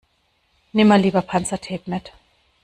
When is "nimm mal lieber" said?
0.73-1.21